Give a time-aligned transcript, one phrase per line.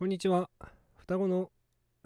[0.00, 0.48] こんにちは。
[0.96, 1.50] 双子の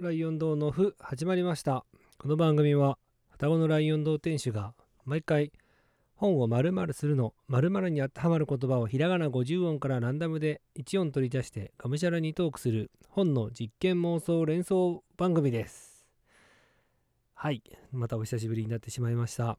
[0.02, 1.84] ライオン堂のふ始まりました。
[2.18, 2.99] この番組は
[3.31, 4.74] 双子のライオン堂店主が
[5.04, 5.52] 毎回
[6.17, 16.04] 本を〇〇するの〇〇に当てはまる言葉をひらがな50音からランダムで1音取り出してがむしゃらにトークする本の実験妄想連想番組です。
[17.34, 17.62] はい。
[17.92, 19.56] またお久しぶりになってしまいました。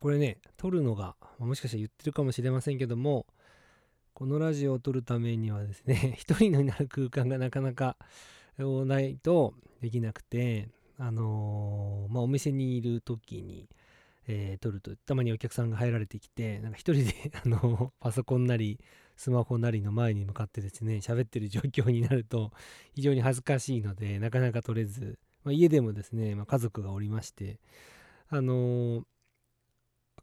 [0.00, 3.26] これね撮るのがもしかしたら言ってるかもしれませんけども
[4.18, 7.96] このラジオを撮るためにはですね、 一人になる空間がなかなか
[8.58, 13.68] ないとできなくて、あのー、まあ、お店にいる時に、
[14.26, 18.80] えー、撮ると、たまにお客さんが入られてきて、なんか一人で あのパソコンなり、
[19.14, 22.50] スマホなりの前に向かってですね、喋ってる状況になると、
[22.96, 27.60] 非常に恥ずかしいので、なかなか撮れず、まあ、家でもですね、まあ、家族がおりまして、
[28.30, 29.04] あのー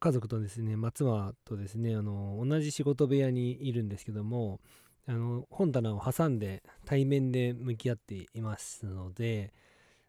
[0.05, 4.59] 家族とですね、まあ、妻とですね、あの、同じ仕事部屋にいるんですけども、
[5.07, 9.51] あの、本棚を挟んで対面で向き合っていますので、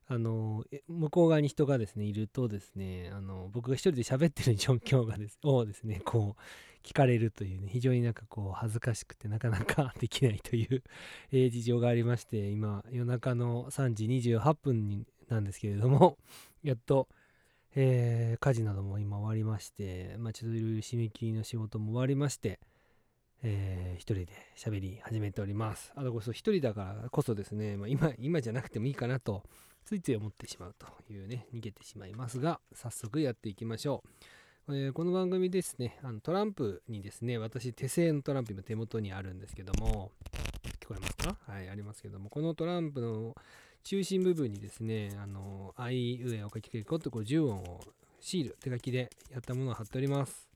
[0.06, 10.82] あの、向こう側に人がですね、いるとですね、あの、僕が一人で喋ってる状況がです、をですね、 こう、聞かれるというね、非常になんかこう、恥ずかしくてなかなか できないという
[11.32, 16.18] え事情がありまして、今、夜中の3時28分になんですけれども、
[16.62, 17.08] やっと、
[17.78, 22.58] えー、家事なども今終わりまして、まあ、ちょっといろいろ締め切りの仕事も終わりまして、
[23.42, 25.92] えー、一人で喋り始めております。
[25.94, 29.42] あとこそ一人だからこそですね、まあ、今、今じゃなくてもいいかなと、
[29.84, 34.02] ついつい思ってしまうというね、逃げてしまいますが、早速やっていきましょ
[34.68, 34.74] う。
[34.74, 40.12] えー、この番組ですね、あのトランプにですね、私手製のトランプ今手元にあるんですけども、
[40.86, 41.36] 聞こえますか？
[41.52, 43.34] はい、ありますけども、このトランプの
[43.82, 47.80] 中心部分にですね、あの、あいうえを書きけこってこう10音を
[48.20, 50.48] シール、手書きでやったものを貼っております。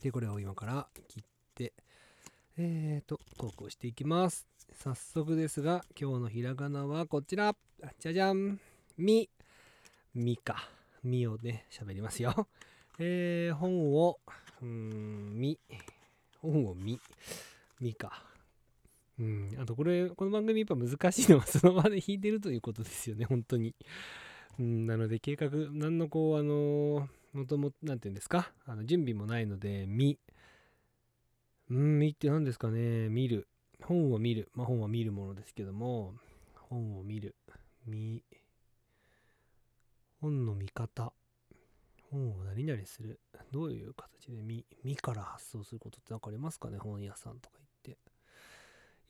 [0.00, 1.72] で、これを今から切って、
[2.56, 4.46] えーと、トークをしていきます。
[4.72, 7.56] 早速ですが、今日のひらがなはこちら。
[7.98, 8.60] じゃじゃん。
[8.96, 9.28] み。
[10.14, 10.68] みか。
[11.02, 12.46] みをね、喋りますよ。
[13.00, 14.20] えー、本を、
[14.62, 15.58] うん、み。
[16.40, 17.00] 本をみ。
[17.80, 18.22] みか。
[19.18, 23.74] うん、あとこれ、この番組やっぱ難しいのは その場で弾いてるということですよね、本当に。
[24.58, 30.18] うん、なので計画、何のこう、あのもともと、なんていうんですか、あの準備もないので、見。
[31.70, 33.48] うん、見って何ですかね、見る。
[33.82, 34.50] 本を見る。
[34.54, 36.14] まあ本は見るものですけども、
[36.54, 37.36] 本を見る。
[37.86, 38.22] 見。
[40.20, 41.12] 本の見方。
[42.10, 43.20] 本を何々する。
[43.52, 47.98] どういう形で見、見から発想することって何かありますかね、本屋さんとか行って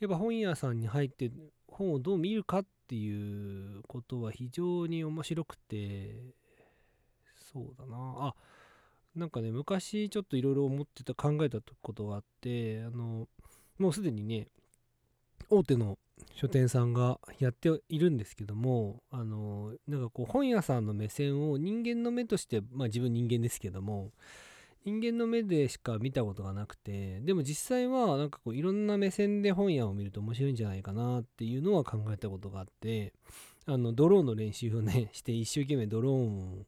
[0.00, 1.30] やっぱ本屋さんに入って
[1.68, 6.34] 本をどう見るかっていうことは非常に面白くて
[7.52, 7.96] そうだな。
[7.96, 8.34] あ
[9.14, 13.28] なんかね昔ちょっといろいろ思ってた考えたことがあってあの
[13.78, 14.48] もうすでにね
[15.48, 15.98] 大手の
[16.34, 24.10] 書店さんがやっているんですけどもあのなんかこう本屋さんの目線を人間の目としてまあ自分人間ですけども
[24.84, 33.14] 人間の目でしか見たことがなくてでも実際はなんかこういろんな目線で本屋を見ると面白いんじゃないかなっていうのは考えたことがあって
[33.66, 36.66] あのドローンの練習をね して一生懸命ドローンを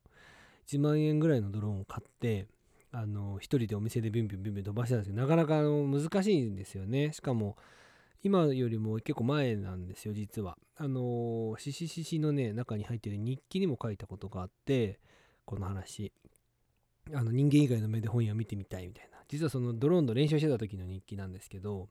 [0.66, 2.47] 1万円ぐらいのドローンを買って
[2.91, 7.12] あの一人でお店でビュンビュンビュンビュン飛ばしてたんですけどなかなかあの難しいんですよね。
[7.12, 7.59] しかも
[8.22, 10.56] 今よりも結構前なんですよ実は。
[10.77, 14.98] あのししししのね中に入ってる日記にも書いたことがあって
[15.44, 16.12] この話。
[17.15, 19.19] あの人間以外の目で本屋を見てみたいみたいな。
[19.28, 21.89] 実はそのドローンの練習してた時の日記なんですけど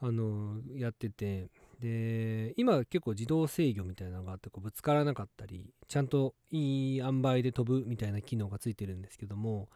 [0.00, 1.48] あのやってて。
[1.80, 9.68] で今結構自動制御みたいなのがあってこうぶつからなかったりちゃんといい塩梅で飛ぶみたいな機能がついてるんですけども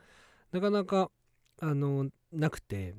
[0.50, 1.12] なかなか
[1.60, 2.96] あのなくて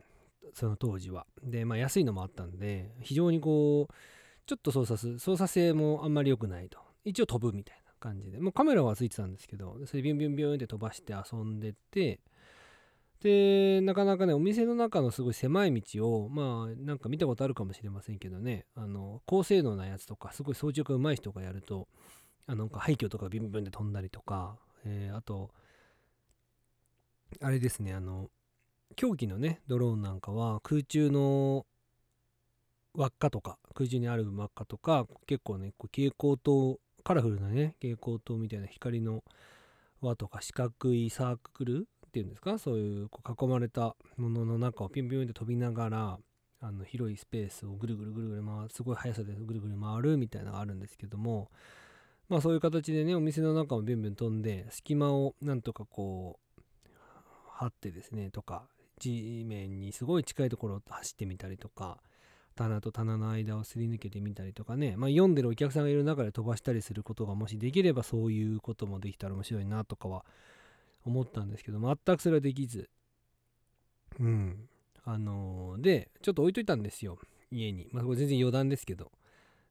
[0.54, 1.28] その当時は。
[1.44, 3.94] でまあ安いのもあったんで非常にこう
[4.46, 6.80] ちょっと操作する操作性もあんまり良くないと。
[7.04, 7.83] 一応飛ぶみたいな。
[8.04, 12.20] 感じで、もうカメラはついてたんですけど、それビュンビュンビュンって飛ばして遊んでて、
[13.22, 21.88] で、なかなかね、お店の中のすごい狭い道を、まあ、なんか見たことあるかもしれませんけどね、あの、高性能なやつとか、すごい操縦が上手い人がやると、
[22.46, 25.52] あの、廃墟とかビュンビュンで飛んだりとか、えー、あと、
[27.42, 28.30] あれですね、あの、
[28.98, 31.66] 競技のね、ドローンなんかは空中の
[32.94, 39.24] 輪っかとか、空中にある輪っかとか、結構ね、こう蛍光灯カラフルなね蛍光灯みたいな光の
[40.02, 42.58] 輪とか四角いサークルっていうんですか？
[42.58, 46.20] そういうこう囲まれたものの中をピュンピュンって飛びながら
[46.62, 51.50] あの広いスペースをぐるぐるぐるぐる回るすごい速さでぐるぐる回るみたいなのがあるんですけども
[52.30, 56.60] まあそういう形でねお店の中をビュンビュン飛んで隙間をなんとかこう
[57.50, 58.64] 張ってですねとか
[59.00, 61.98] 地面にすごい近いところを走ってみたりとか
[62.54, 70.26] 棚と棚の間をすり抜けてみたりとかね、まあ、読んでるお客さんがいる中で飛ばしたりすることがもしできればそういうこともできたら面白いなとかは
[71.06, 72.90] 思ったんですけど全くそれはできず。
[74.20, 74.70] うん。
[75.06, 77.18] あのー、でちょっと置いといたんですよ。
[77.52, 77.90] 家に。
[77.92, 79.12] まあこれ全然余談ですけど。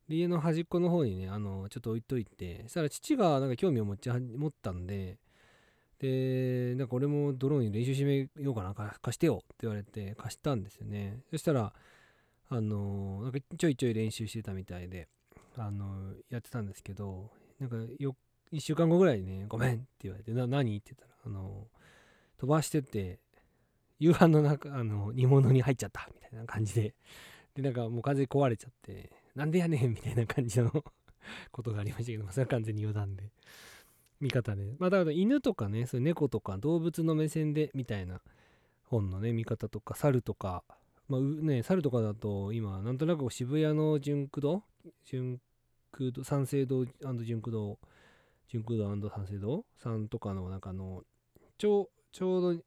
[0.08, 2.62] で家の端っこの方にねあのー、ちょっと置いといて。
[2.64, 5.18] そしたら父がなんか興味を持ち持ったんで。
[6.02, 11.20] で、なんか俺もドローンに練習してみようかな、貸してよって言われて貸したんですよね。
[11.30, 11.72] そしたら、
[12.54, 15.08] あの、なんかちょいちょい練習してたみたいで、
[15.56, 18.14] あの、やってたんですけど、なんかよ、
[18.52, 21.66] 1週間後ぐらいにね、ごめんって言われて、な、何って言ったら、あの、
[22.36, 23.20] 飛ばしてって、
[23.98, 26.94] 夕飯の中、あの、煮物に入っちゃったみたいな感じで、
[27.54, 30.70] で、なんかもう完全に壊れちゃって、なんでやねんみたいな感じの
[31.52, 33.30] ことがありましたけど、それは完全に余談で。
[34.20, 34.76] 見方で。
[34.78, 38.20] まあだから犬とかね、そういう猫とか動物の目線でみたいな
[38.84, 40.64] 本のね、見方とか、猿とか、
[41.12, 44.62] まあね、猿とかだと今、なんとなく渋谷の純駆動？
[45.04, 45.38] 純
[45.90, 46.86] 駆動、三省堂？
[47.22, 47.78] 純駆動、
[48.48, 49.66] 純駆動三省堂？
[49.76, 51.02] さんとかの中の、
[51.58, 52.62] ちょちょうど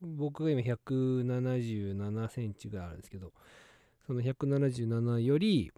[0.00, 3.32] 僕が今177センチぐらいあるんですけど、
[4.08, 5.70] その177より、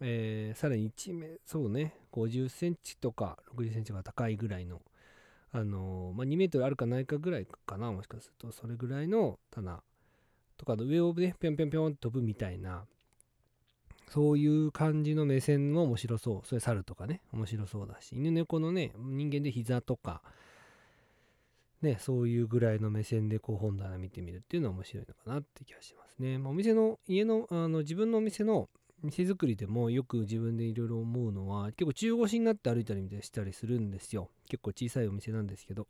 [0.00, 4.82] えー、さらに1メそうね50センチとか60センチが高いぐらいの
[5.52, 8.52] あのー、まあ、2メートルあるかないかぐらいかなもしかすると。
[8.52, 9.82] それぐらいの棚。
[10.56, 12.84] とかの上をねぴょんぴょんぴょん飛ぶみたいな
[14.10, 16.46] そういう感じの目線も面白そう。
[16.46, 18.14] それ猿とかね面白そうだし。
[18.14, 20.22] 犬猫のね人間で膝とか
[21.82, 28.68] ねそういうぐらいの目線でこう本棚見てみるっていうのは面白いのかなって気がしますね、まあ、お店の家のあの自分のお店の
[29.02, 34.30] 店作りでもよく自分でいろいろ思うのは結構中腰になって歩いたりしたりするんですよ。
[34.48, 35.86] 結構小さいお店なんですけど。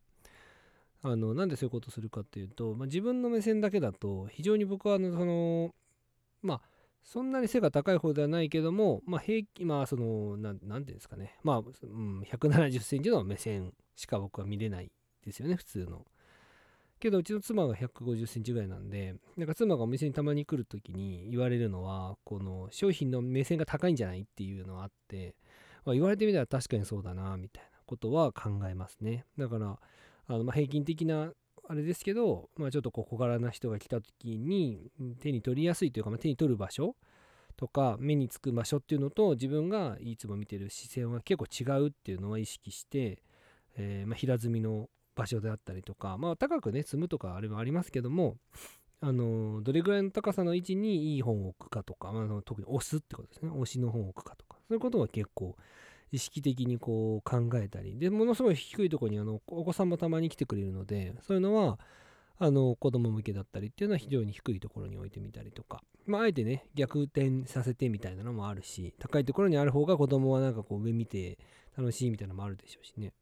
[1.05, 5.75] あのなんでそういうことをするかっていうと、まあ、自分の目線だけだと非常に僕はあのその
[6.43, 6.61] まあ
[7.05, 11.39] そんなに背が高い方ではないけども、まあ、平均、まあ、その、なん、なんていうんですかね。
[11.45, 14.91] まあ、うん、170センチの目線しか僕は見れない
[15.23, 16.07] ですよね、普通の。
[16.99, 25.35] けどうちの妻が150センチぐらいなんで、なんか妻がお店にたまに来るときに言われるのは、この商品の目線が高いんじゃないっていうのがあって、
[25.85, 29.27] まあ、言われてみたら確かにそうだな、みたいなことは考えますね。
[29.37, 29.79] だから、
[30.27, 31.33] あのまあ平均的な
[31.67, 34.91] あれですけど、まあ、ちょっとこう小柄な人が来た時に
[35.21, 36.95] 手に取りやすいというか、まあ、手に取る場所
[37.57, 43.23] とか目につく場所っていうのと自分がいつも見てる視線は結構違うっていうのは意識して、
[43.77, 48.37] えー、まあ平積みの場所であったりとか、まあ、高くね、積むとかあれもありますけども、
[49.01, 53.51] あのどれぐらいの高さの位置にいい本を置くかとか、まあ、特に押すってことですね。
[53.51, 55.57] 押しの本を置くかとか、そういうことは結構
[56.13, 61.79] 意識的にこう考えたり、で、ものすごい低いとこにあのお子さんもたまに来てくれるので、そういうのは、
[62.37, 71.39] あの子供向けだったりっていうのは非常に低いところに置いてみたりとか、まあ、あえてね、逆転させてみたいなのもあるし、高いところにある方が子供はなんかこう上見て
[71.77, 73.13] 楽しいみたいなのもあるでしょうしね。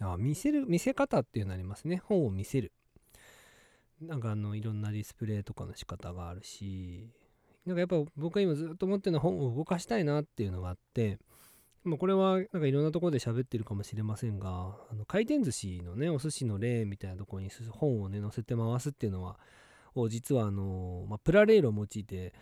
[0.00, 2.02] あ見せる、見せ方っていうのありますね。
[2.04, 2.72] 本を見せる。
[4.00, 7.10] なんかあの、いろんなディスプレイとかの仕方があるし、
[7.66, 11.18] なんかやっぱ僕が今ずっと思ってるのは本を動かしたいなっていうのがあって、
[11.88, 19.38] まあ、これはなんかいろんなところで喋ってるかもしれませんが、あの回転寿司のね、お寿司の例みたいなところに本をね、載せて回すっていうのは、
[20.08, 22.32] 実はあの、まあ、プラレールを用いて、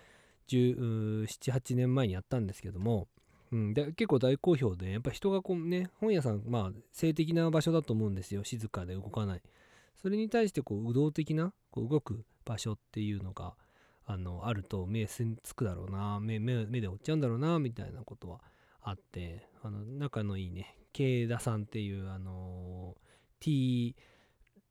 [0.49, 3.09] 17、8年前にやったんですけども、
[3.53, 8.45] うん、で結構大好評で、やっぱ人がこうね、本屋さん、まあ、性的な場所だと思うんですよ。
[8.45, 9.43] 静かで動かない。
[10.03, 13.55] それに対して、こう右、動的な、こう動く場所っていうのが、
[14.05, 15.25] あの、あると、目つ
[15.55, 18.41] くだろうな、目目で追っちゃうんだろうな、みたいなことは
[18.89, 23.97] あって、あの、仲のいいね、慶田さんっていう、あのー、T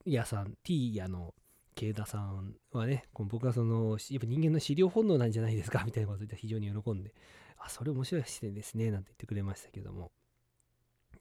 [0.05, 1.33] 屋さん、T 屋の
[1.75, 7.13] 慶田さんはね、この僕はその、やっぱ人間の資料本能なんじゃないですか、みたいなこと言って非常に喜んで、
[7.57, 10.13] あ、それ面白い視点ですね、なんて言ってくれましたけども。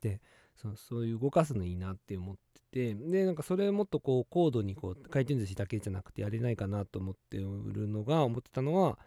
[0.00, 0.20] で、
[0.54, 2.36] そそういう動かすのいいなって思っ
[2.70, 9.00] てて、で、なんかそれもっとこう高度にこう回転寿司だけじゃなくてやれないかなと思ってるのが、思ってたのは、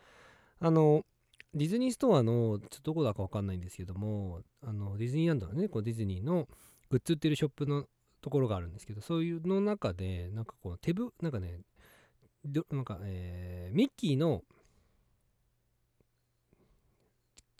[0.59, 1.05] あの、
[1.53, 6.47] ディズニーストアの、ちょっとどこだかわかんないんですけども、あの、ディズニーランドのね、こうディズニーの
[6.89, 7.85] グッズ売ってるショップの
[8.21, 11.61] ところがあるんですけど、そういうの中で、なんかこう手ぶ、なんかね、
[12.71, 14.43] なんか、えー、ミッキーの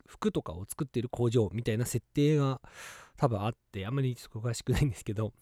[0.08, 2.62] 服とかを作ってる工場みたいな設定が
[3.18, 5.34] 多分あってあんまり詳しくないんですけど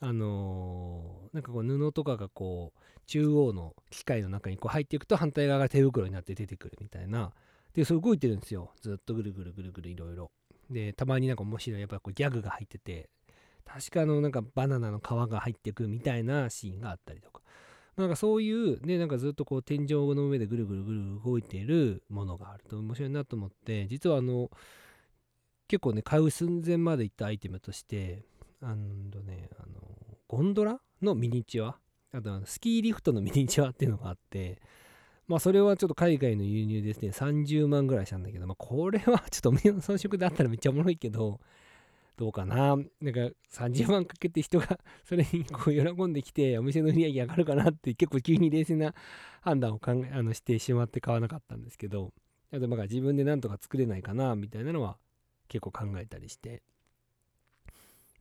[0.00, 7.32] あのー、なんかこう布とかがこう中央の機械の中にこう入っていくと反対側が手袋になって出てくるみたいな
[7.74, 8.72] でそれ動いてるんですよ。
[8.80, 10.30] ずっとぐるぐるぐるぐるいろいろ。
[10.70, 13.08] でたまになんか面白いやっぱこうギャグが入ってて
[13.64, 17.42] 確かあのなんかバナナの皮が入ってくみたいなシーンがあったりとか。
[17.96, 24.50] なんかそういうねなんかずっとこう天井の上でぐるぐるぐる動いているものがあると面白いなと思って実はあの
[25.66, 28.24] 結構ね買う寸前までいったアイテムとして
[28.62, 29.82] あのねあの
[30.28, 31.76] ゴンドラのミニチュア？
[32.12, 34.60] あとスキーリフトのミニチュアっていうのがあって
[35.28, 37.10] まあそれはちょっと海外の輸入ですね。
[37.10, 41.38] 30万ぐらいしたんだけどまあこれはちょっとお店の装飾であったらめっちゃおもろいけど
[42.16, 42.56] どうかな。
[42.56, 42.84] なんか
[43.52, 48.94] 30万かけて人がそれにこう喜んできてお店の売り上げ上がるかなって結構急に冷静な
[49.42, 52.12] 判断を考えあのしてしまって買わなかったんですけど
[52.52, 54.96] あとまあ自分でなんとか作れないかなみたいなのは
[55.48, 56.62] 結構考えたりして。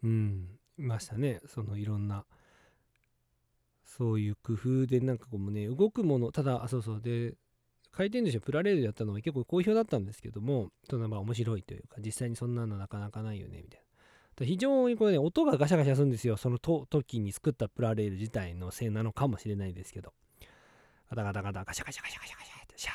[0.04, 0.60] うん。
[0.78, 1.42] いましたね。
[1.48, 2.24] そのいろんな
[3.98, 7.36] そういう工夫でなんかこうね動くものただあそうそうで
[7.92, 13.88] 回転寿司をプラレールでやったのは結構好評だったんですけどもそのまあ面白いというか実際にそんなのなかなかないよねみたいな
[14.46, 16.38] 非常にこれね、音がガシャガシャするんですよ。
[16.38, 20.14] その時に作ったプラレール自体のせいなのかもしれないですけど。
[21.10, 22.94] ガタガタガタガシャガシャガシャガシャガシャってシャー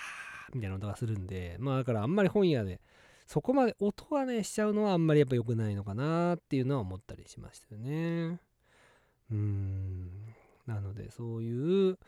[0.55, 2.81] みたいな音がするんで、まあだからあんまり本屋で
[3.27, 8.39] そこまで音がねしちゃうのはあんまりやっぱ良くないのかなっていうのは思ったりしましたよね。
[9.31, 10.32] うーん。
[11.13, 11.99] そういう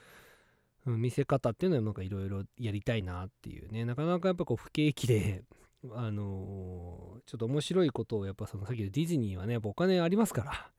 [0.87, 3.85] 見せ方っていうのはなんかいろいろやりたいなっていうね。
[3.85, 5.45] なかなかやっぱこう不景気で
[5.95, 10.71] あのー、ちょっと面白いことをやっぱそのさっきのディズニーはねやっぱお金ありますから。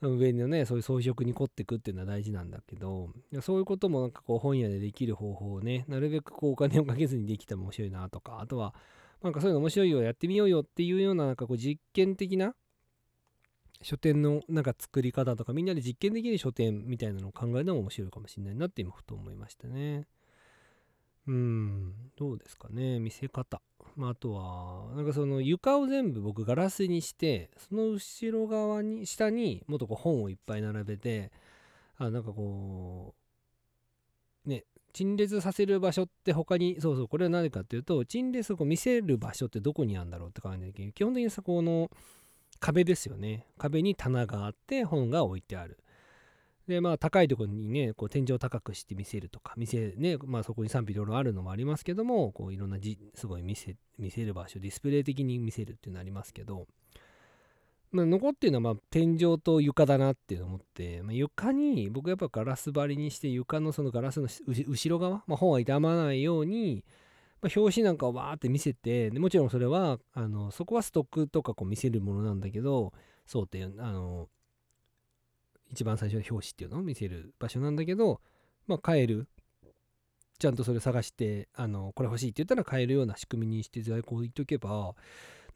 [0.00, 8.74] 上のねそういう装飾に凝っていくっていうのは大事なんだけどそういうこともなんかこう本屋でできる方法をねなるべくこうお金をかけずにできたら面白いなとかあとは
[9.22, 12.54] なんかそういうの面白いよやってみようよっていうようななんかこう実験的な
[13.82, 20.06] 書店のなんか作り方とかみんなで実験できる書店みたいなのを考えるのも面白いかもしれないなって今ふと思いましたね。
[21.28, 23.60] うん、どうですかね、見せ方。
[23.96, 31.30] まあ、あとは、なんかその床を全部僕ガラスにして、その後ろ側に、下にもっとこう本をいっぱい並べて、
[31.98, 33.14] あ、なんかこ
[34.46, 41.90] う、ね、陳列させる場所って他に、そうそう、これは何かっていうと、陳列をこう見せる場所ってどこにあるんだろうって感じで、基本的にさ、この
[42.60, 43.46] 壁ですよね。
[43.58, 45.78] 壁に棚があって本が置いてある。
[46.68, 56.66] で、まあ、高いところにね、こう天井高くして見せるとか、見せ、ね、まあ、そこに賛否いろいろあるのもありますけども、こういろんなじ、すごい見せ、見せる場所、ディスプレイ的に見せるっていうのありますけど、
[57.90, 66.84] まあ、残ってるのは、まあ、天井と床だなっていうのを思って、まあ、床に、僕やっぱガラス張りにして、床のそのガラスの後ろ側、まあ、本は傷まないように、
[67.40, 72.92] まあ、表紙なんかをわーって見せてでもちろんそれはあのそこはストックとかこう見せるものなんだけど
[73.26, 74.28] そうってあの
[75.70, 78.20] 一番最初の表紙っていうのを見せる場所なんだけど、
[78.66, 79.28] まあ、買える。
[80.38, 84.94] ちゃんとそれ探して、あの、これ欲しいって言ったら買えるような仕組みにして在庫を置いとけば、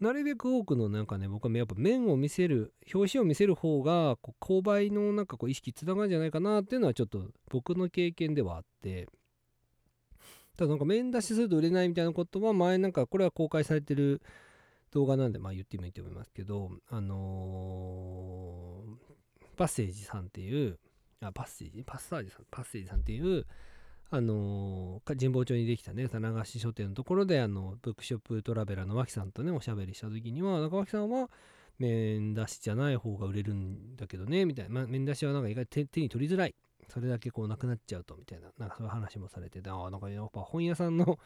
[0.01, 9.07] なるべく多くのなんかね、僕はやっぱ面を見せる、表紙を見せる方が、こう購買のなんかこう意識つながるんじゃないかなっていうのはちょっと僕の経験ではあって、
[10.63, 14.23] ただなんか面出しすると売れないみたいなことは前なんかこれは公開されてる
[14.93, 20.79] 動画なんでまあ言ってもいいと思いますけど、あのー、パッセージさんっていう、
[21.21, 21.83] あ、パッセージ？
[21.85, 23.45] パッサージさん、パッセージさんっていう、
[24.11, 31.29] あのー、神保町にできたね、棚菓子書店のところで、あの、ブックショップトラベラーの脇さんとね、おしゃべりした時には、中脇さんは、
[31.79, 34.71] 面出しじゃない方が売れるんだけどね、みたいな。
[34.75, 36.55] まあ、面出しはなんか意外と手に取りづらい。
[36.89, 38.51] それだけこうなくなっちゃうと、みたいな。
[38.59, 41.19] なんかそういう話もされてて、ああ、なんかやっぱ本屋さんの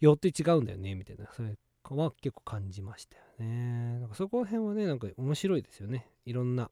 [0.00, 1.28] よって違うんだよね、みたいな。
[1.32, 1.56] それ
[1.90, 3.98] は結構感じましたよね。
[4.00, 6.08] なんかそこら辺はね、なんか面白いですよね。
[6.24, 6.70] いろんな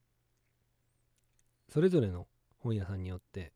[1.71, 2.27] それぞれの
[2.59, 3.53] 本屋さんによって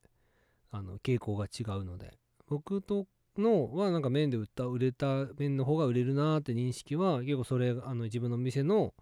[0.71, 2.13] あの傾向が違うので
[2.49, 8.95] 僕とのはなんか面で売った売れた面の方が売れるなーって認識は結構それあの自分の店の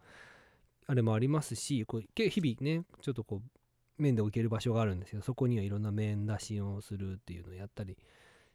[0.87, 3.59] あれもありますしこう日々ねちょっとこう
[3.99, 7.97] 面で置ける場所があるんですけどそこにはいろんな面出しをするっていうのをやったり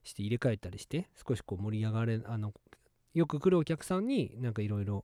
[0.03, 2.53] して入れ替えたりして少しこう盛り上がれあの
[3.13, 5.03] よく来るお客さんになんかいろいろ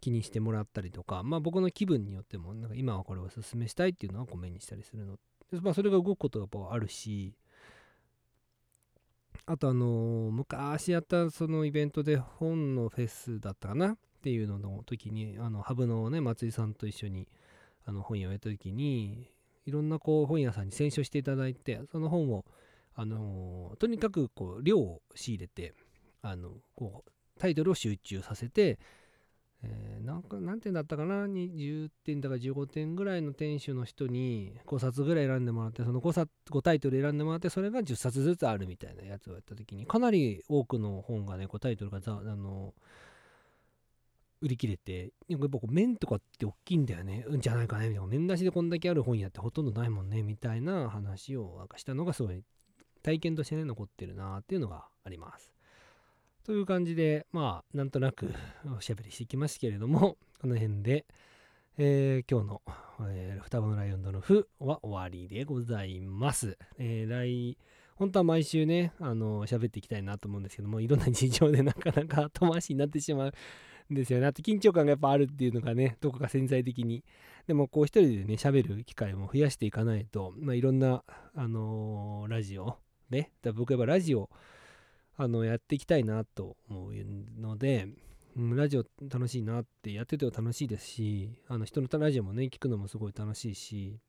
[0.00, 5.14] 気にしてもらったりとか、まあ僕の気分によっても、なんか今はこれをおすすめしたいっていうのはコメにしたりするの
[5.50, 5.60] で。
[5.62, 7.32] まあそれが動くことがやっぱあるし、
[9.46, 13.92] あとあのー、昔やったそのイベントで本のフェスだったかな？
[13.92, 17.26] っていうのの時に、あの、ハブのね、松井さんと一緒に
[17.86, 19.30] あの本屋をやった時に、
[19.66, 22.44] いろんなこう本屋さんに選書していただいて、その本を、
[22.94, 25.74] あのー、とにかくこう量を仕入れて、
[26.22, 28.78] あの、こう、タイトルを集中させて、
[29.62, 42.74] えー、なんか、なん点だったかな ?20 点だか15点ぐらいの店主の人に5冊ぐらい選んでもらって、その 5, 冊5タイトル選んでもらって、それが10冊ずつあるみたいなやつをやった時に、かなり多くの本がね、こうタイトルがざあの
[44.44, 48.06] 売り切れて、やっぱこう面とかって大きいんだよね、うんじゃないかね、みたいな。
[48.06, 52.42] 面出しでこんだけある本屋ってほとんどないもんね、みたいな話をなんかしたのがすごい
[53.02, 55.54] 体験としてね、残ってるなっていうのがあります。
[56.44, 58.34] という感じで、まあ、なんとなく
[58.76, 61.06] おしゃべりしてきましたけれども、この辺で、
[61.78, 62.62] えー今日の、
[63.08, 66.58] えー双子のライオンドのフは終わりでございます。
[66.76, 67.56] えー来、
[67.96, 73.32] 本当は毎週ね、あの、喋っていきたいなと思うんですけども、いろんな事情でなかなか後回しになってしまう
[73.90, 74.26] ですよね。
[74.26, 77.04] あと緊張感がやっぱあるっていうのがね、どこか潜在的に。
[77.46, 82.78] でも、こう一人でね、喋る機会も増やしていかないと、まあ、いろんな、あのーラジオ、
[83.10, 84.30] ね、だ僕やっぱラジオ、
[85.16, 86.92] あの、やっていきたいなと思う
[87.40, 87.88] ので、
[88.36, 94.00] うん、ラジオ楽しいなってやってても楽しいですし、あの人のラジオもね、聞くのもすごい楽しいし、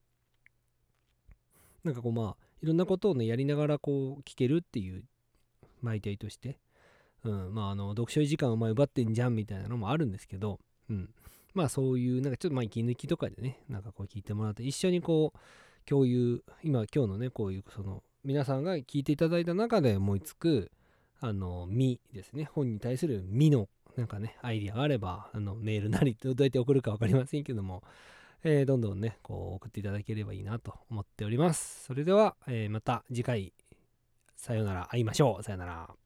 [1.84, 5.04] なんかこうまあ、いろんなことをね、やりながらこう聞けるっていう
[5.84, 6.58] 媒体として、
[7.26, 11.10] うん、まああの、読書時間をお前奪ってんじゃんみたいなのもあるんですけど、うん、
[11.54, 15.40] まあそういう、なんかちょっとまあ息抜きとかでね、なんかこう聞いてもらって、一緒にこう、
[15.86, 20.72] 共有、今、今日のね、こういう、その、皆さんが聞いていただいた中で思いつく、
[21.20, 27.84] あの、身ですね、本に対する身の、なんかね、アイディアがあれば、あの、メールなり、どうやって送るか分かりませんけども、
[28.44, 31.86] えーどんどんね、こう、送っていただければいいなと思っております。
[31.86, 33.54] それでは、えーまた次回、
[34.36, 35.44] さよなら、会いましょう。
[35.44, 36.05] さよなら。